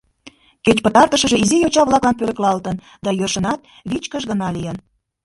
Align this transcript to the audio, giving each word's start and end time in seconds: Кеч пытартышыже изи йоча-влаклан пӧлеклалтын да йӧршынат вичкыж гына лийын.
Кеч 0.65 0.77
пытартышыже 0.85 1.37
изи 1.43 1.57
йоча-влаклан 1.59 2.15
пӧлеклалтын 2.17 2.75
да 3.03 3.09
йӧршынат 3.19 3.59
вичкыж 3.89 4.23
гына 4.31 4.47
лийын. 4.55 4.77